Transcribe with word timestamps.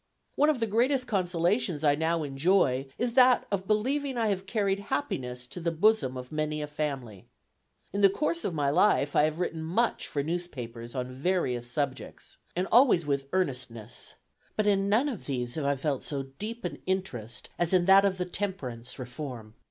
One 0.33 0.49
of 0.49 0.59
the 0.59 0.65
greatest 0.65 1.05
consolations 1.05 1.83
I 1.83 1.93
now 1.93 2.23
enjoy 2.23 2.87
is 2.97 3.13
that 3.13 3.45
of 3.51 3.67
believing 3.67 4.17
I 4.17 4.29
have 4.29 4.47
carried 4.47 4.79
happiness 4.89 5.45
to 5.45 5.59
the 5.59 5.71
bosom 5.71 6.17
of 6.17 6.31
many 6.31 6.59
a 6.59 6.65
family. 6.65 7.27
In 7.93 8.01
the 8.01 8.09
course 8.09 8.43
of 8.43 8.51
my 8.55 8.71
life 8.71 9.15
I 9.15 9.25
have 9.25 9.37
written 9.39 9.61
much 9.61 10.07
for 10.07 10.23
newspapers, 10.23 10.95
on 10.95 11.13
various 11.13 11.69
subjects, 11.69 12.39
and 12.55 12.67
always 12.71 13.05
with 13.05 13.27
earnestness, 13.31 14.15
but 14.55 14.65
in 14.65 14.89
none 14.89 15.07
of 15.07 15.27
these 15.27 15.53
have 15.53 15.65
I 15.65 15.75
felt 15.75 16.01
so 16.01 16.23
deep 16.39 16.65
an 16.65 16.79
interest 16.87 17.51
as 17.59 17.71
in 17.71 17.85
that 17.85 18.03
of 18.03 18.17
the 18.17 18.25
temperance 18.25 18.97
reform. 18.97 19.53